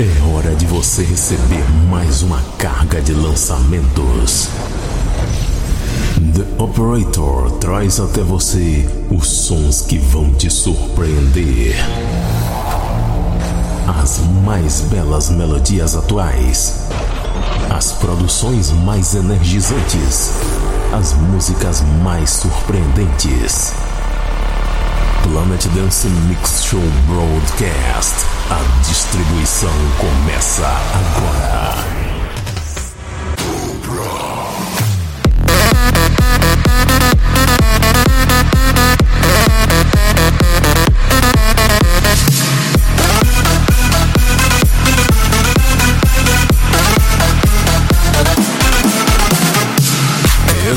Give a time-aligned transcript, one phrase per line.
[0.00, 4.48] É hora de você receber mais uma carga de lançamentos.
[6.34, 11.74] The Operator traz até você os sons que vão te surpreender.
[14.02, 16.86] As mais belas melodias atuais.
[17.68, 20.30] As produções mais energizantes.
[20.94, 23.74] As músicas mais surpreendentes.
[25.22, 28.24] Planet Dance Mix Show Broadcast.
[28.50, 31.99] A distribuição começa agora.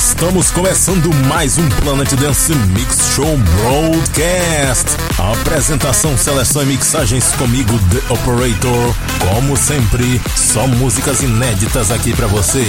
[0.06, 4.86] Estamos começando mais um Planet Dance Mix Show Broadcast.
[5.18, 8.94] Apresentação, seleção e mixagens comigo, The Operator.
[9.20, 12.66] Como sempre, só músicas inéditas aqui para você.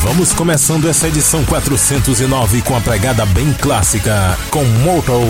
[0.00, 5.22] Vamos começando essa edição 409 com a pegada bem clássica, com Mortal,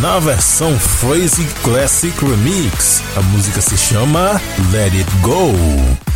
[0.00, 3.02] na versão Crazy Classic Remix.
[3.16, 6.07] A música se chama Let It Go.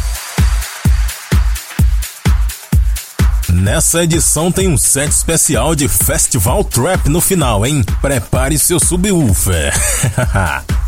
[3.62, 7.84] Nessa edição tem um set especial de Festival Trap no final, hein?
[8.00, 9.72] Prepare seu subwoofer.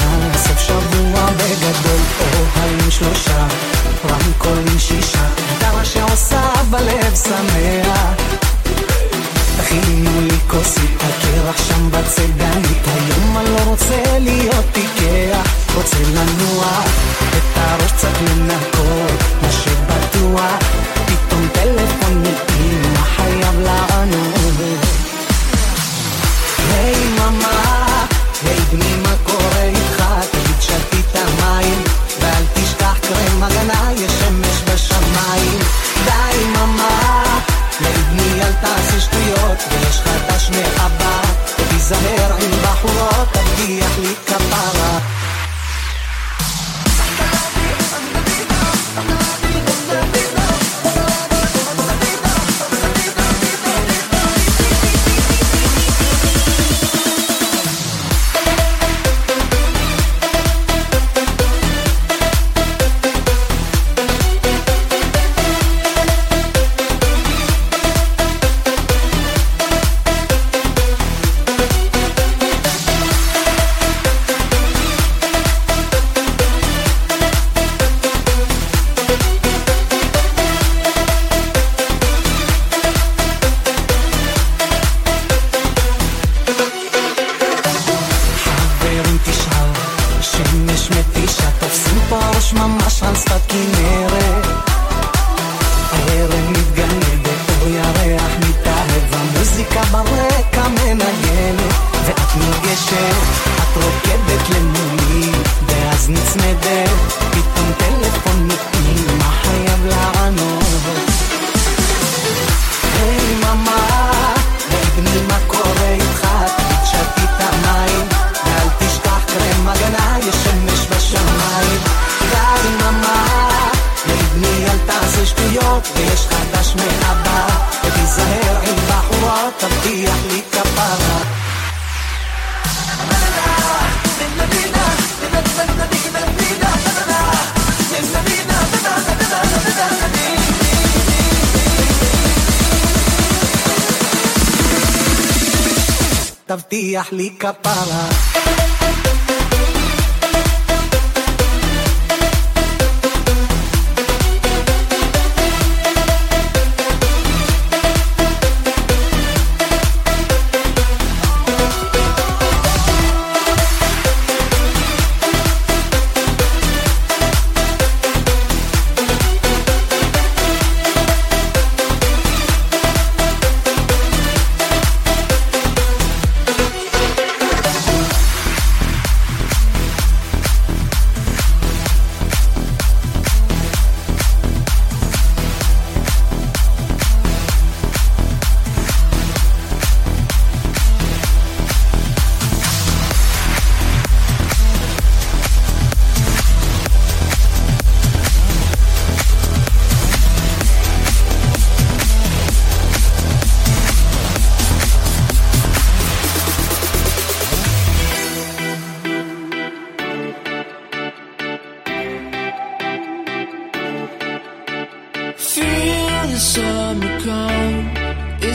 [0.00, 3.46] שנה, סוף שבוע בגדול, אוהלים שלושה,
[4.10, 8.10] רמקולים שישה, גיטרה שעושה בלב שמח.
[9.56, 15.42] תכינו לי כוסית, הקרח שם בצדנית, היום אני לא רוצה להיות איקאה,
[15.74, 16.66] רוצה לנוע,
[17.36, 20.83] את הראש קצת לנקות, מה שבטוח.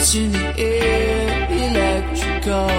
[0.01, 2.71] It's in the air, electrical.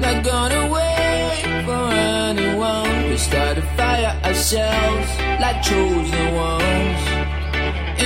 [0.00, 3.10] Not gonna wait for anyone.
[3.10, 7.02] We start a fire ourselves, like chosen ones.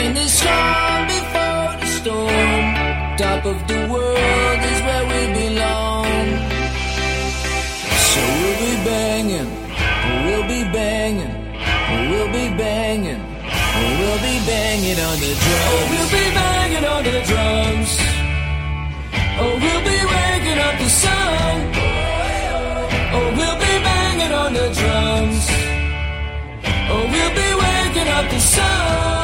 [0.01, 2.65] In the storm before the storm,
[3.23, 6.27] top of the world is where we belong.
[8.11, 9.51] So we'll be banging,
[10.27, 11.35] we'll be banging,
[12.11, 13.23] we'll be banging,
[13.99, 15.71] we'll be banging on the drums.
[15.71, 18.14] Oh, we'll be banging on the drums.
[19.47, 21.55] Oh, we'll be waking up the sun.
[23.17, 25.45] Oh, we'll be banging on the drums.
[26.93, 29.24] Oh, we'll be waking up the sun.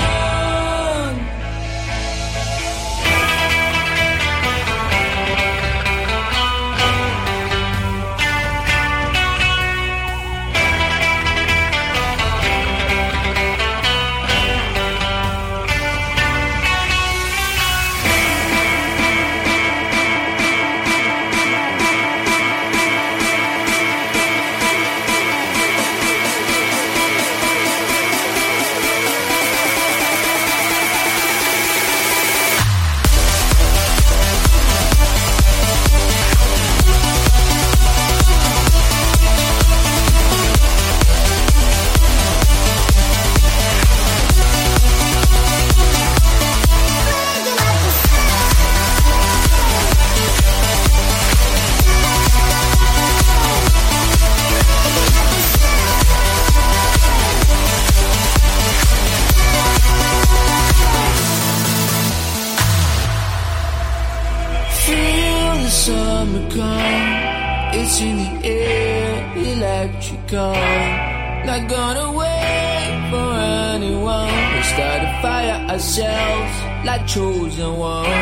[77.10, 78.19] chosen one.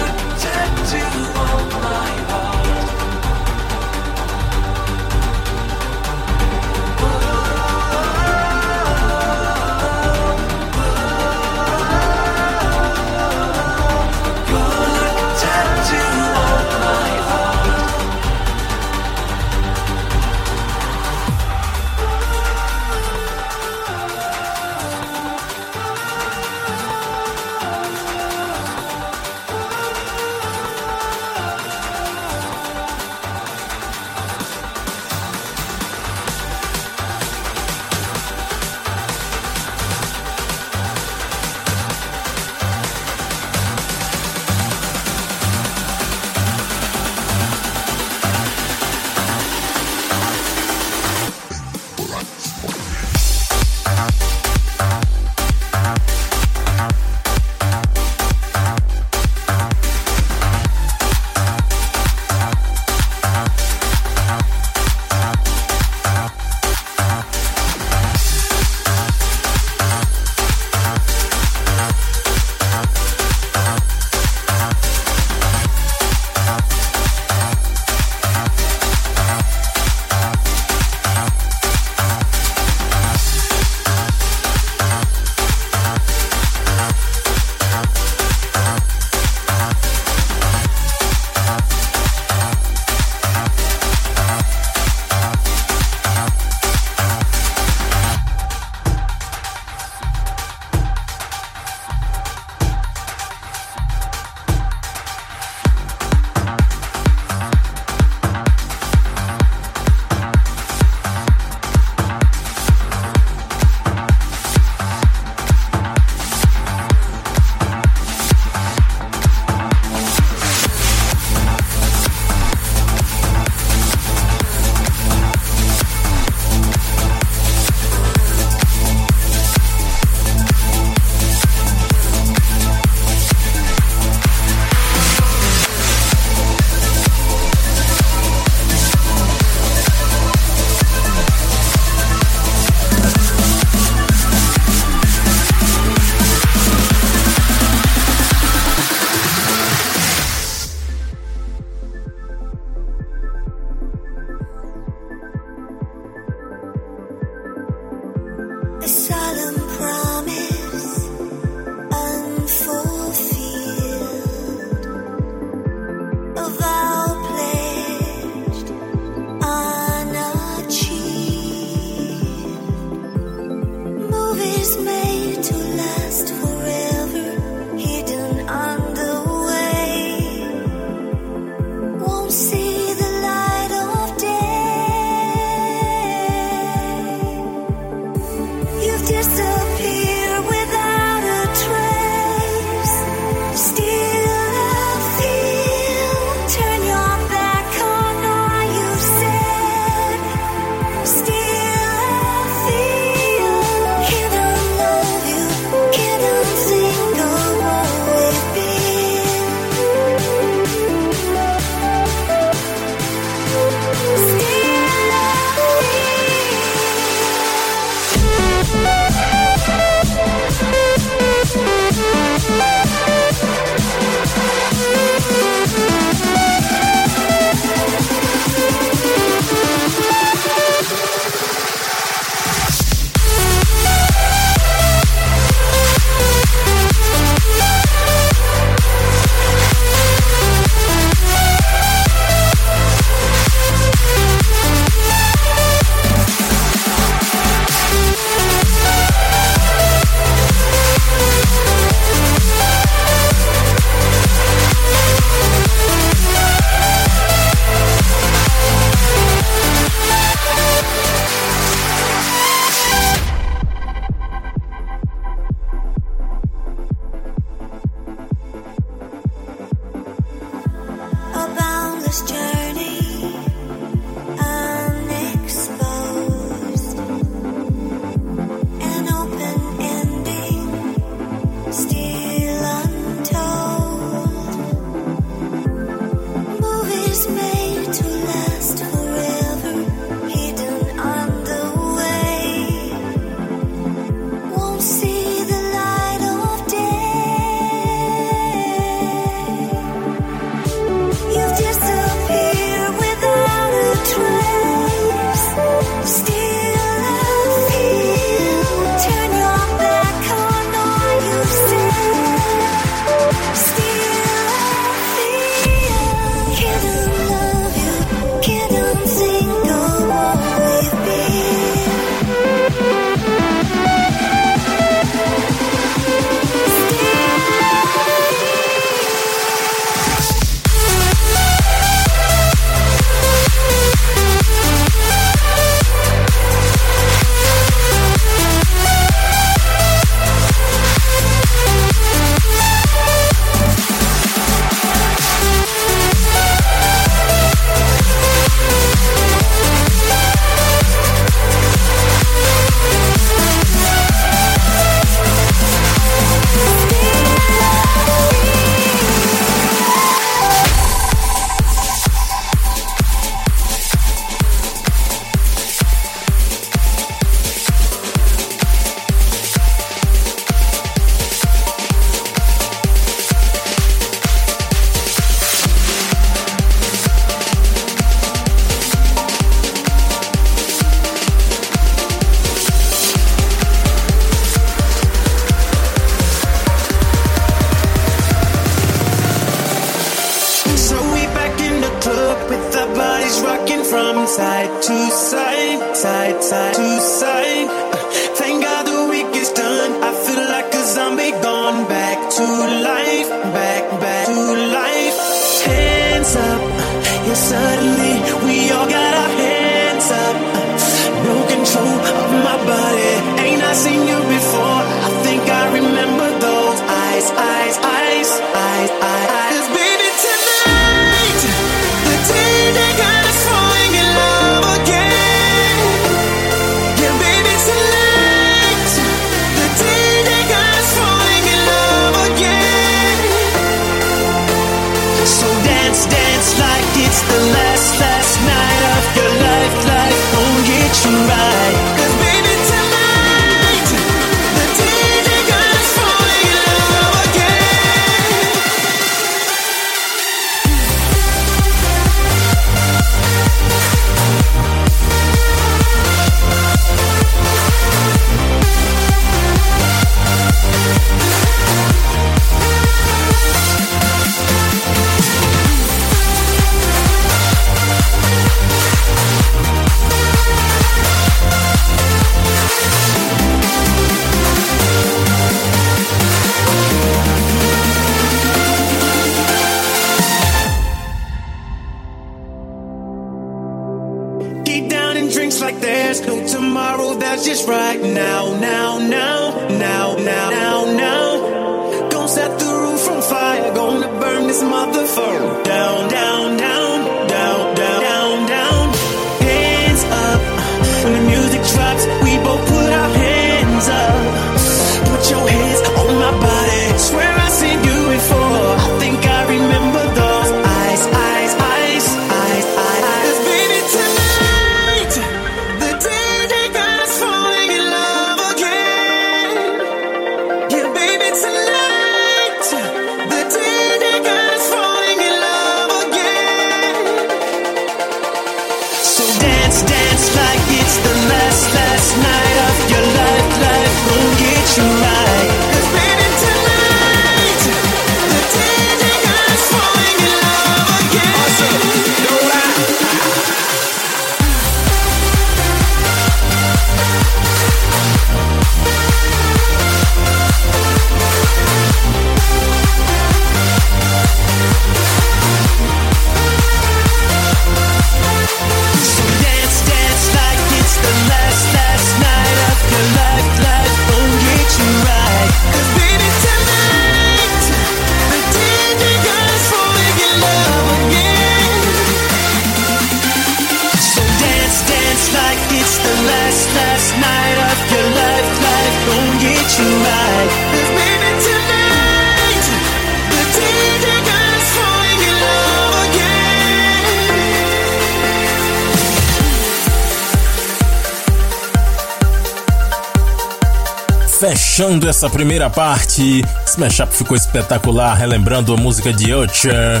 [595.18, 600.00] Essa primeira parte, esse mashup ficou espetacular, relembrando a música de Usher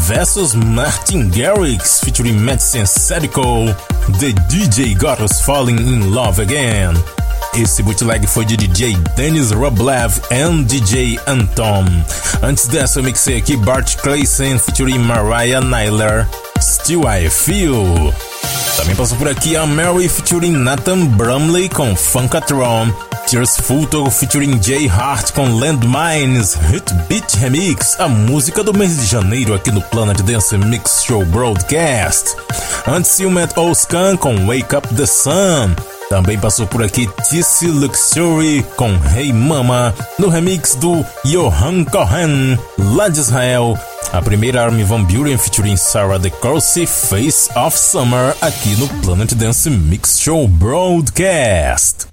[0.00, 3.64] versus Martin Garrix featuring Madison Sadico,
[4.20, 7.02] The DJ Got Us Falling in Love Again.
[7.54, 11.86] Esse bootleg foi de DJ Dennis Roblev e DJ Anton.
[12.42, 16.28] Antes dessa eu mixei aqui Bart Clayson featuring Mariah Nyler,
[16.60, 18.12] Still I Feel.
[18.76, 22.92] Também passou por aqui a Mary featuring Nathan Brumley com Funkatron.
[23.28, 29.04] Tears Fulton featuring Jay Hart com Landmines Hit Beat Remix, a música do mês de
[29.04, 32.34] janeiro aqui no Planet Dance Mix Show Broadcast.
[32.86, 35.76] Antes, Matt Oscan com Wake Up the Sun.
[36.08, 43.10] Também passou por aqui TC Luxury com Hey Mama, no remix do Johan Cohen, lá
[43.10, 43.78] de Israel.
[44.10, 49.68] A primeira Army Van Buren featuring Sarah DeCourcy, Face of Summer, aqui no Planet Dance
[49.68, 52.08] Mix Show Broadcast.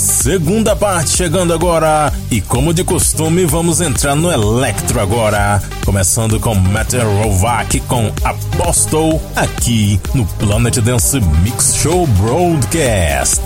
[0.00, 5.62] Segunda parte chegando agora, e como de costume, vamos entrar no Electro agora.
[5.84, 13.42] Começando com Matter Rovac com Apostle, aqui no Planet Dance Mix Show Broadcast.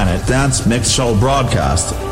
[0.00, 2.09] Planet Dance Mix Show broadcast.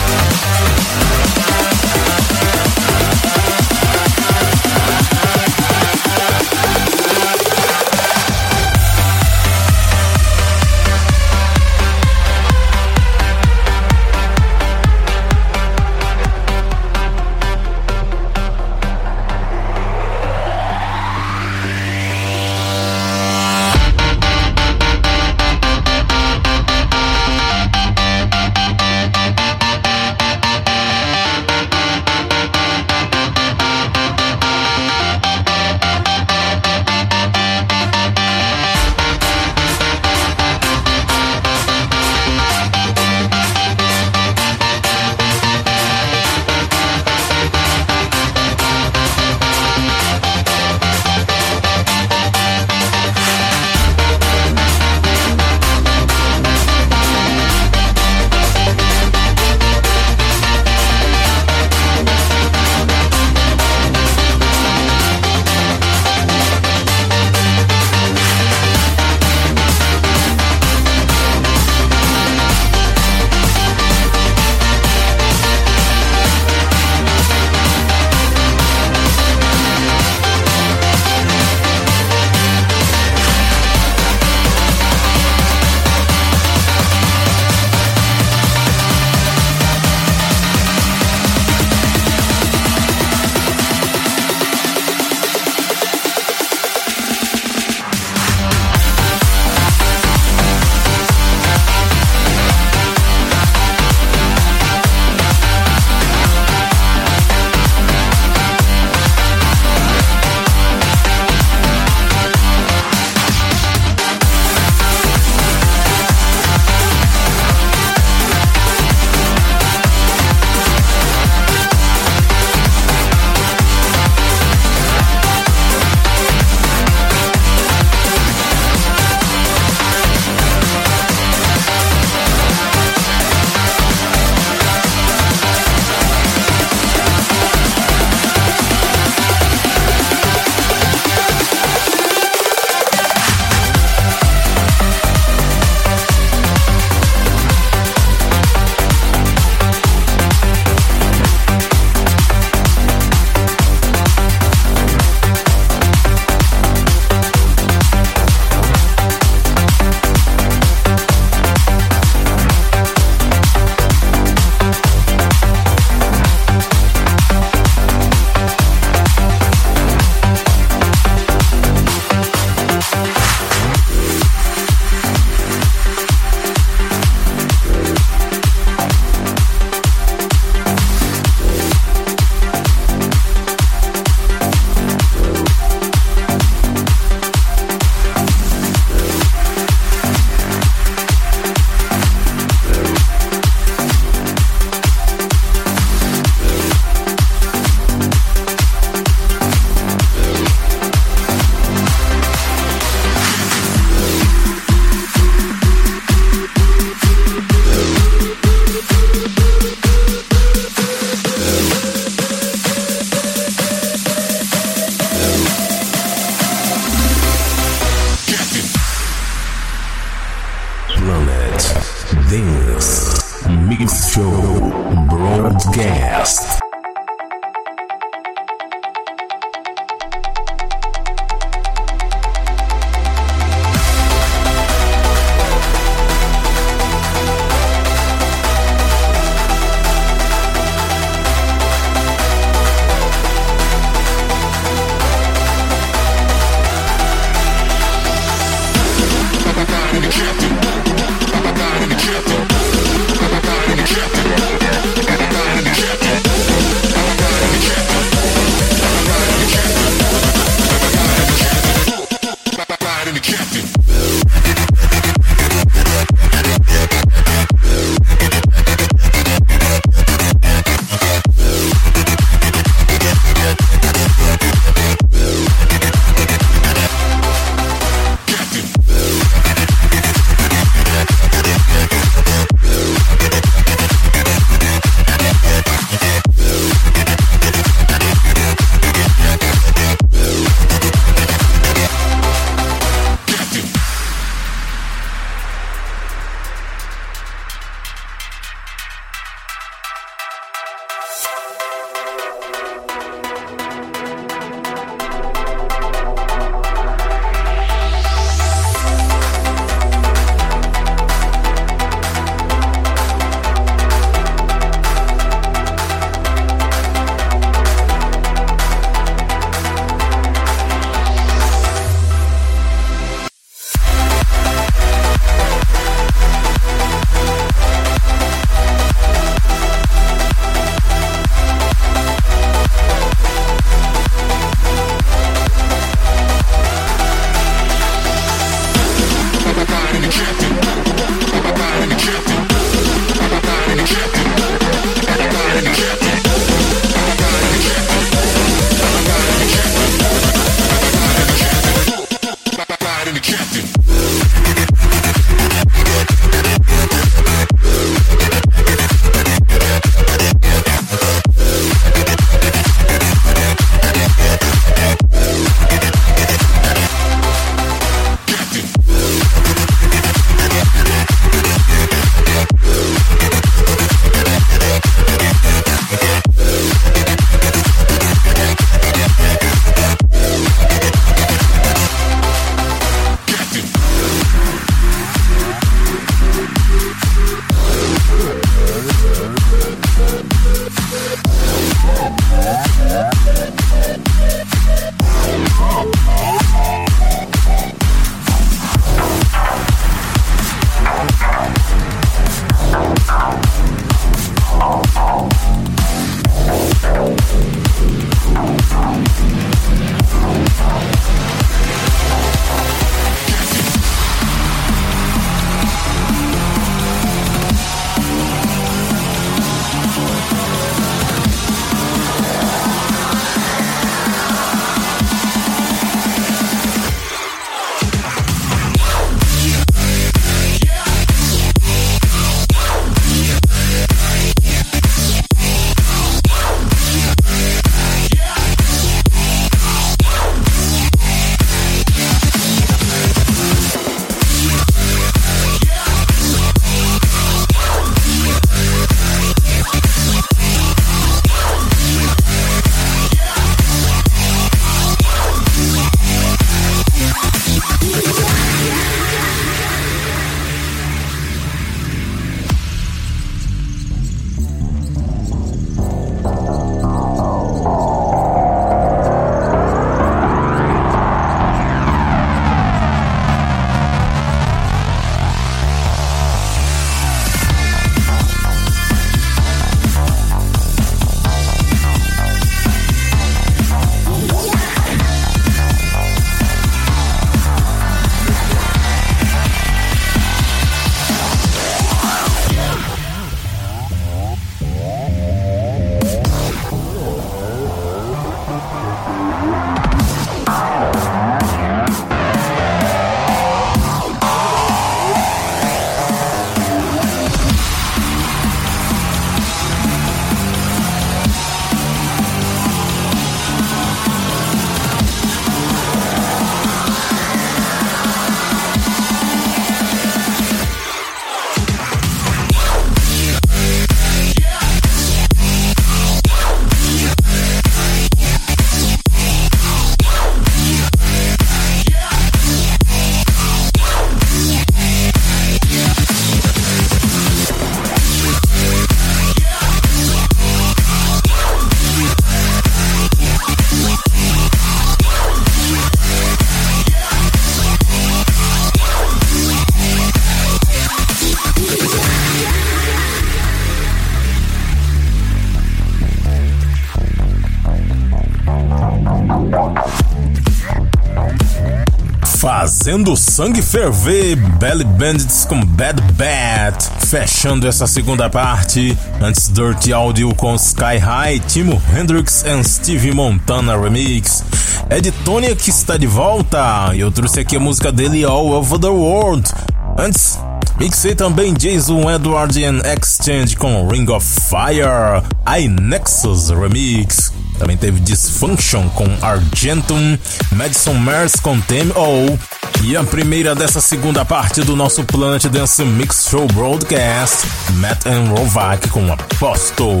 [562.90, 567.06] Fazendo sangue ferver, Belly Bandits com Bad Bat.
[567.06, 573.80] Fechando essa segunda parte, antes Dirty Audio com Sky High, Timo Hendrix e Steve Montana
[573.80, 574.42] Remix.
[574.90, 578.80] Ed Tonya que está de volta, e eu trouxe aqui a música dele All Over
[578.80, 579.48] the World.
[579.96, 580.36] Antes,
[580.76, 587.32] mixei também Jason Edward and Exchange com Ring of Fire, I Nexus Remix.
[587.56, 590.18] Também teve Dysfunction com Argentum,
[590.50, 592.59] Madison Mars com Tem O.
[592.82, 598.30] E a primeira dessa segunda parte do nosso Planet Dance Mix Show Broadcast, Matt and
[598.30, 600.00] Rovak com Apostle.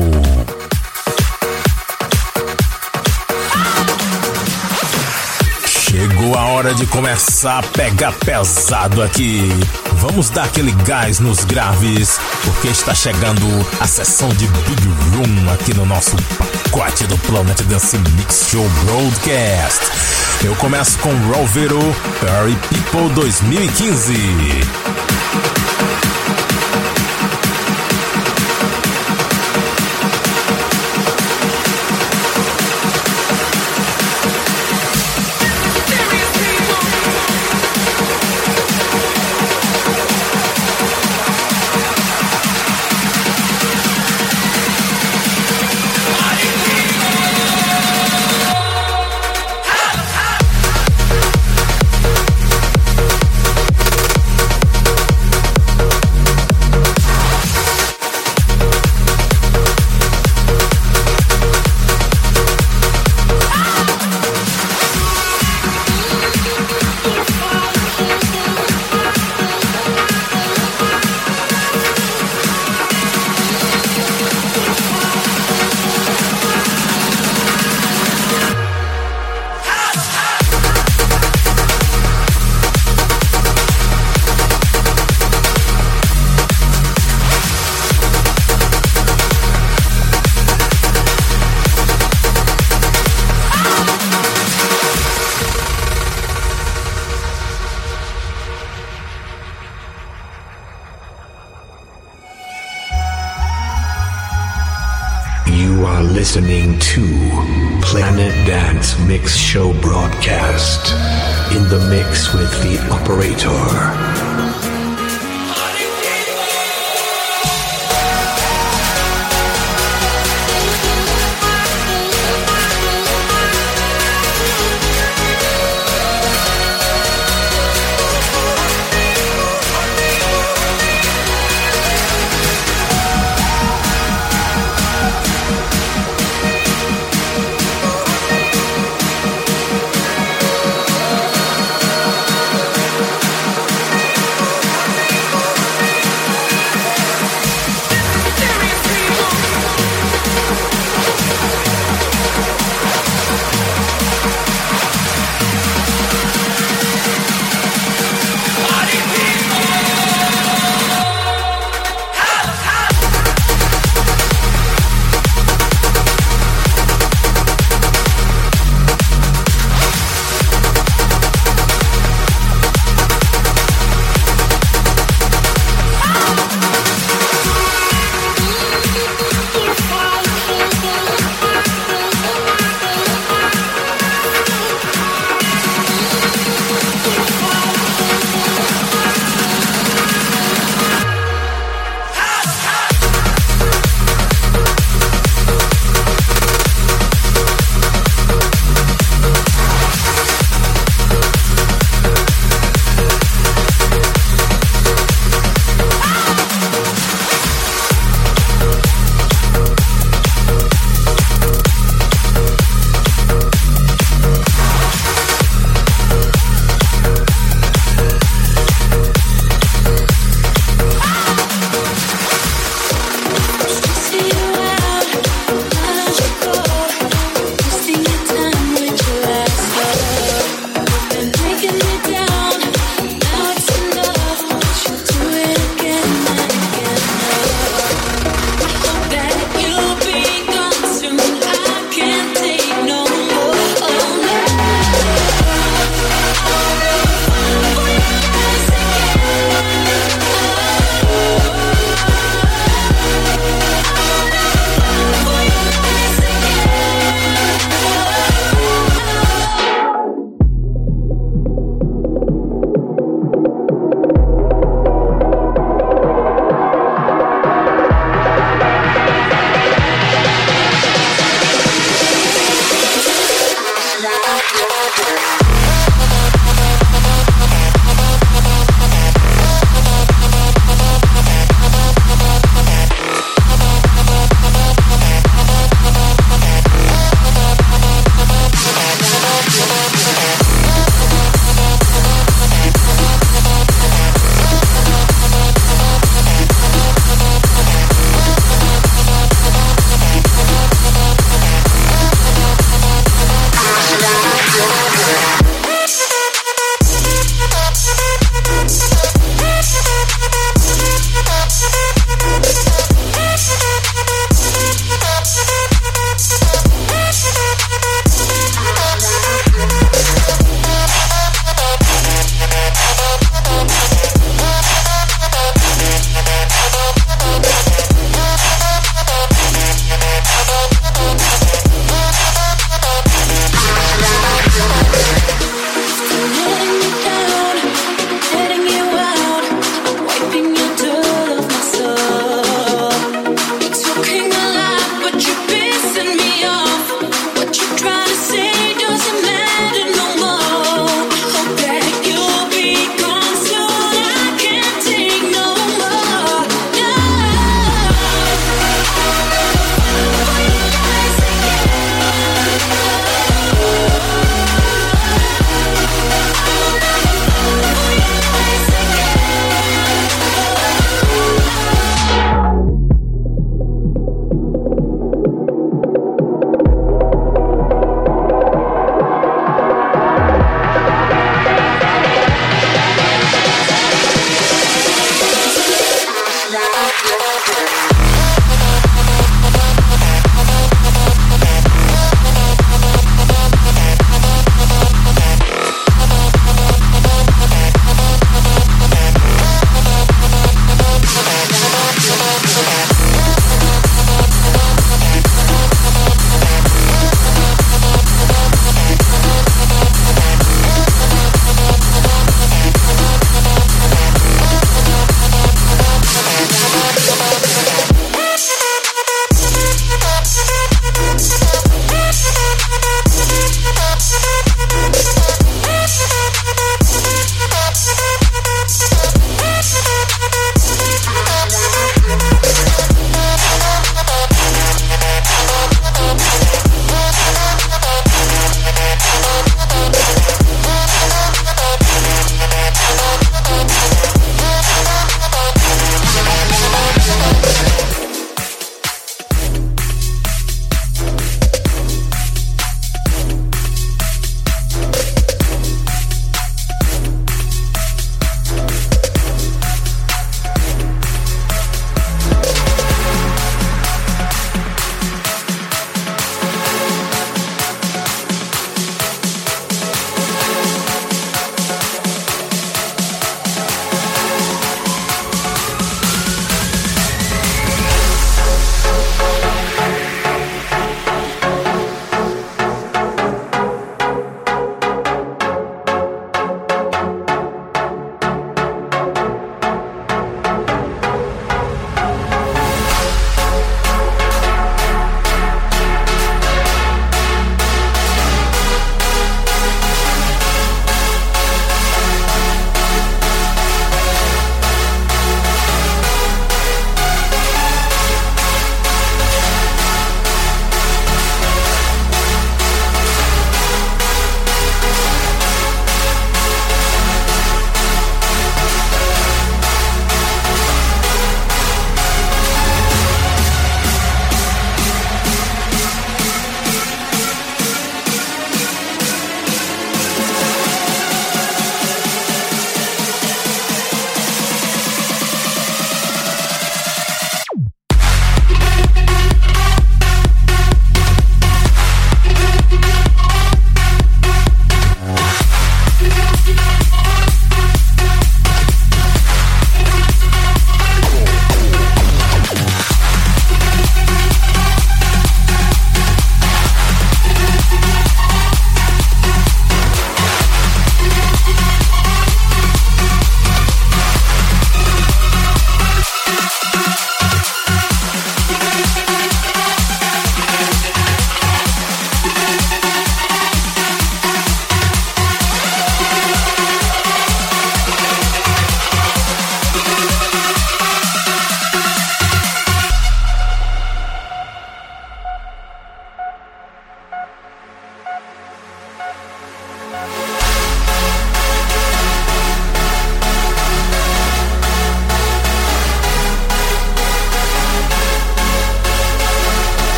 [5.66, 9.48] Chegou a hora de começar a pegar pesado aqui.
[9.94, 13.46] Vamos dar aquele gás nos graves, porque está chegando
[13.80, 16.16] a sessão de Big Room aqui no nosso
[16.70, 19.90] pacote do Planet Dance Mix Show Broadcast.
[20.44, 21.78] Eu começo com Rovero
[22.20, 24.14] Party People 2015.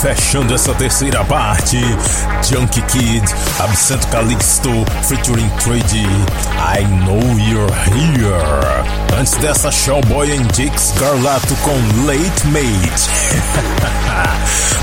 [0.00, 1.78] Fechando essa terceira parte.
[2.48, 3.24] Junkie Kid,
[3.58, 4.70] Absent Calixto,
[5.02, 6.06] featuring Trade.
[6.56, 9.18] I know you're here.
[9.18, 11.76] Antes dessa, Showboy and Jake Scarlato com
[12.06, 13.08] Late Mate.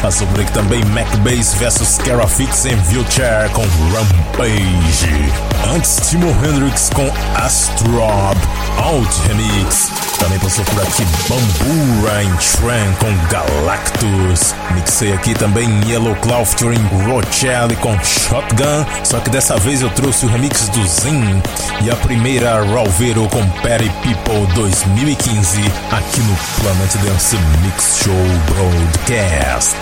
[0.01, 5.31] Passou por aqui também Mac Bass vs Carafix em Wheelchair com Rampage.
[5.73, 8.37] Antes, Timo Hendrix com Astrob,
[8.83, 9.91] Out Remix.
[10.19, 14.55] Também passou por aqui Bamboo Rain Tran com Galactus.
[14.71, 18.85] Mixei aqui também Yellow Cloud featuring Rochelle com Shotgun.
[19.03, 21.41] Só que dessa vez eu trouxe o remix do Zin
[21.81, 25.61] e a primeira Ralvero com Perry People 2015
[25.91, 28.13] aqui no Planet Dance Mix Show
[28.53, 29.75] Broadcast.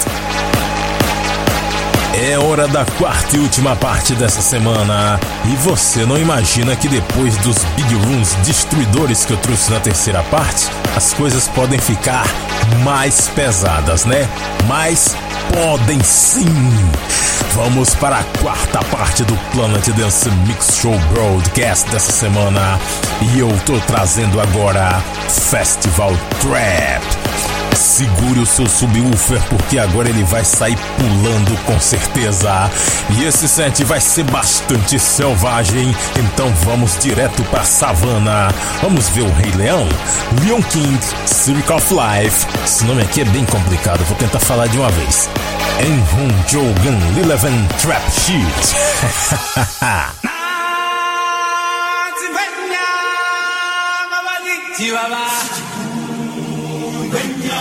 [2.15, 5.19] É hora da quarta e última parte dessa semana.
[5.45, 10.21] E você não imagina que depois dos Big Rooms destruidores que eu trouxe na terceira
[10.23, 12.25] parte, as coisas podem ficar
[12.83, 14.29] mais pesadas, né?
[14.67, 15.15] Mas
[15.51, 16.45] podem sim!
[17.55, 22.79] Vamos para a quarta parte do Planet Dance Mix Show Broadcast dessa semana.
[23.21, 27.22] E eu tô trazendo agora Festival Trap.
[27.75, 32.69] Segure o seu subwoofer porque agora ele vai sair pulando com certeza.
[33.09, 38.49] E esse set vai ser bastante selvagem, então vamos direto pra savana.
[38.81, 39.87] Vamos ver o Rei Leão?
[40.43, 42.45] Leon King, Circle of Life.
[42.63, 45.29] Esse nome aqui é bem complicado, vou tentar falar de uma vez.
[45.79, 48.73] Enhun Jogan Lileven Trap Sheet.
[57.13, 57.52] King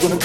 [0.00, 0.17] gonna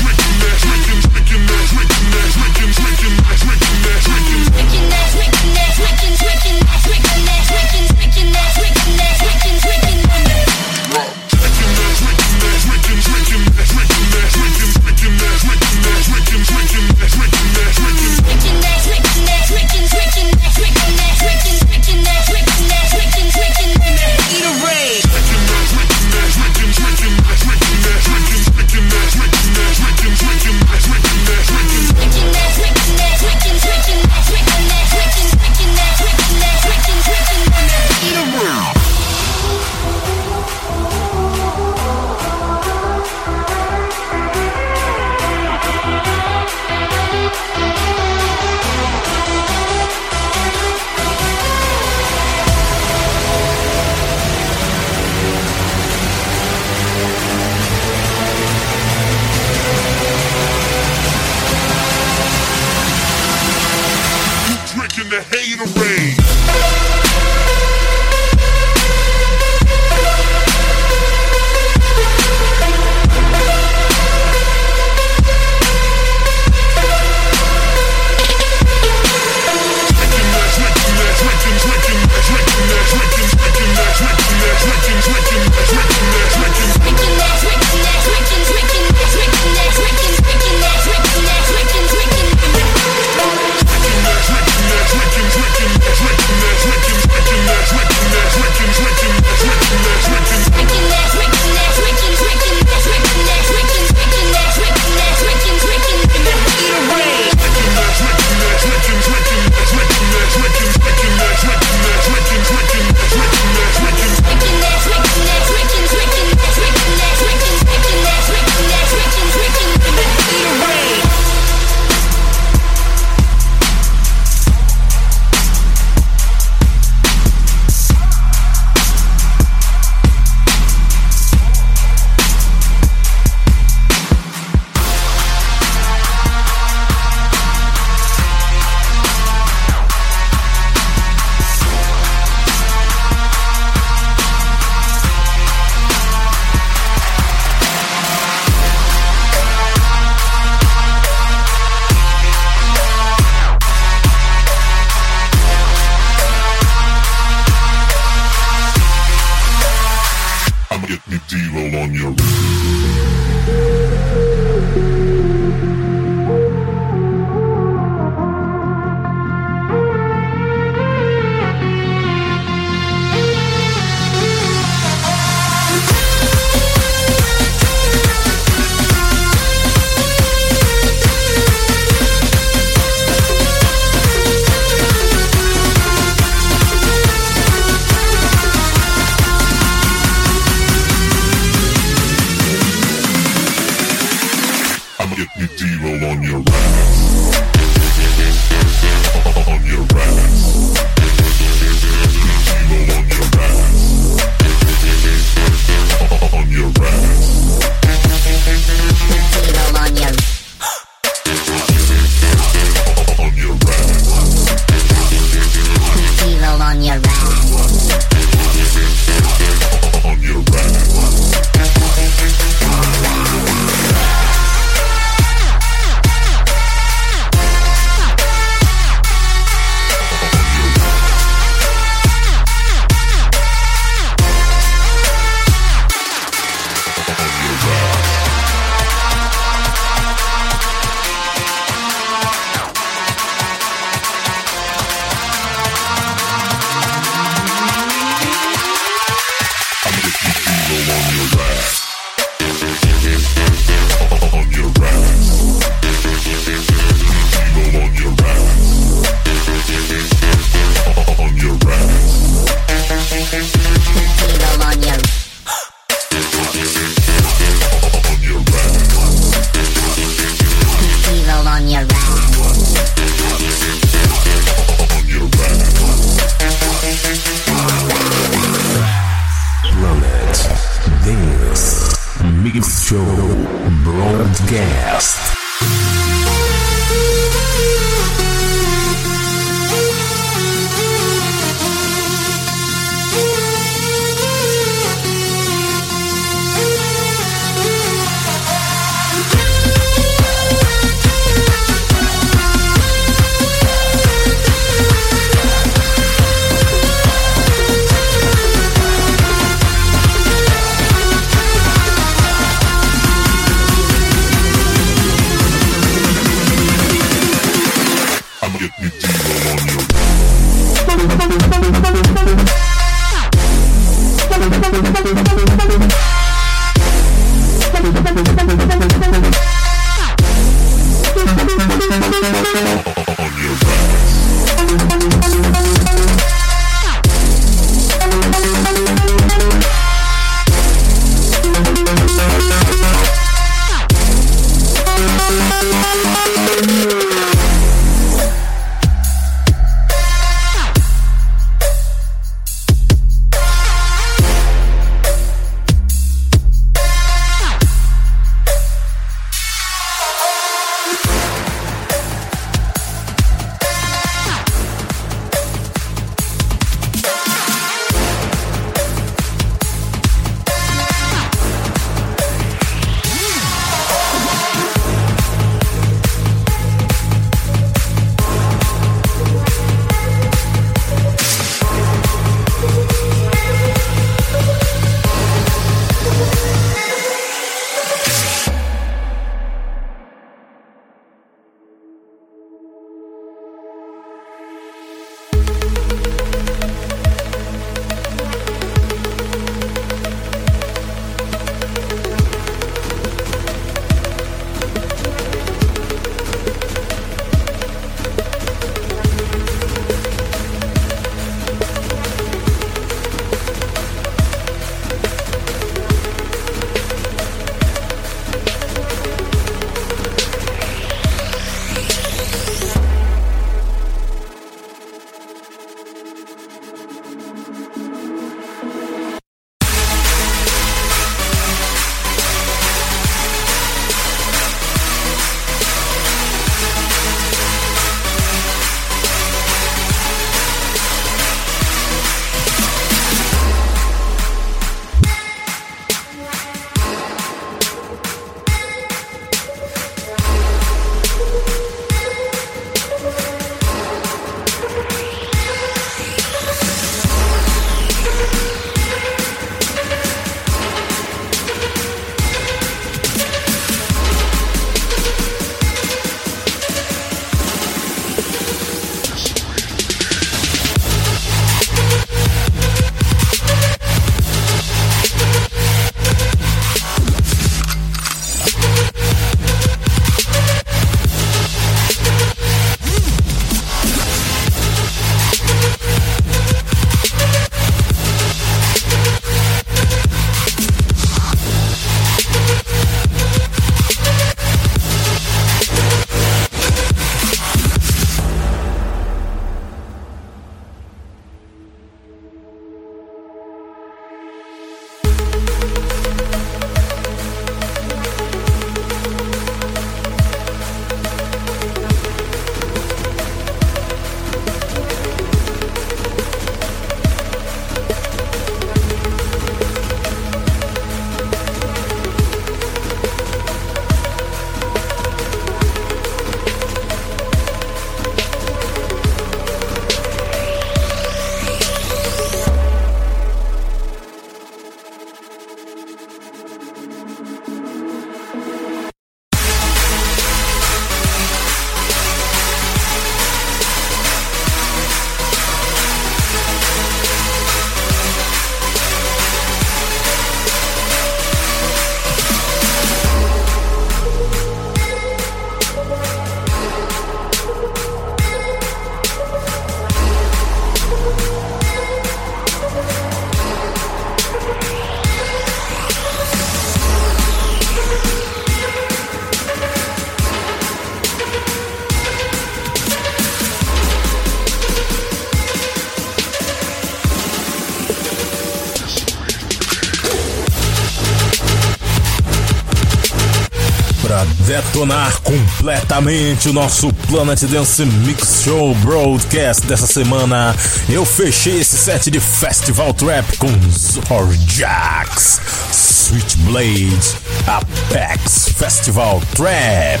[586.10, 590.56] completamente o nosso Planet Dance Mix Show Broadcast dessa semana,
[590.88, 597.16] eu fechei esse set de Festival Trap com Zorjax, Switchblade,
[597.46, 600.00] Apex Festival Trap.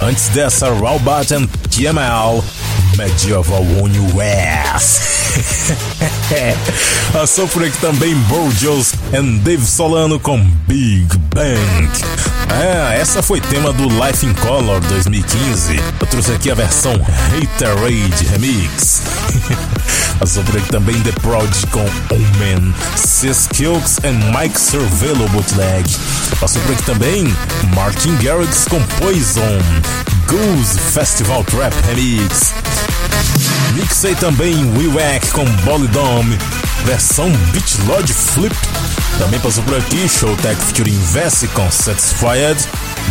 [0.00, 2.44] Antes dessa, Robot and TML,
[2.96, 5.00] Medieval One US.
[7.12, 10.38] Passou por aqui também Borjos and Dave Solano com
[10.68, 11.90] Big Bang.
[12.60, 15.80] É, essa foi tema do Life in Color 2015.
[16.00, 19.02] Eu trouxe aqui a versão Haterade Remix.
[20.18, 21.84] Passou por aqui também The Prodigy com
[22.14, 23.48] Omen, Sis
[24.04, 25.88] and Mike Cervello Bootleg.
[26.38, 27.36] Passou por aqui também
[27.74, 29.58] Martin Garrix com Poison,
[30.26, 32.52] Goose Festival Trap Remix.
[33.74, 34.54] Mixei também
[34.92, 36.38] Wack com Bolidome,
[36.84, 38.54] versão Beach Lodge Flip.
[39.18, 42.56] Também passou por aqui Showtech featuring Vessi com Satisfied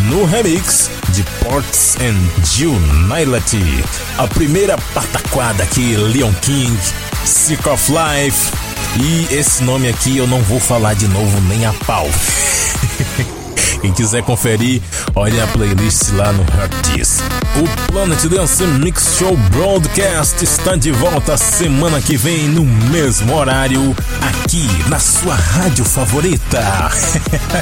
[0.10, 2.18] no remix de Ports and
[2.60, 3.84] Unility.
[4.18, 6.78] A primeira pataquada aqui, Leon King,
[7.26, 8.52] Sick of Life.
[9.00, 12.10] E esse nome aqui eu não vou falar de novo nem a pau.
[13.82, 14.82] Quem quiser conferir,
[15.16, 17.20] olhe a playlist lá no Heartis.
[17.56, 23.96] O Planet Dance Mix Show Broadcast está de volta semana que vem no mesmo horário,
[24.22, 26.90] aqui na sua rádio favorita.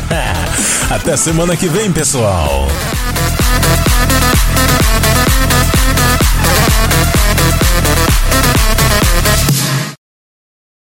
[0.92, 2.68] Até semana que vem, pessoal.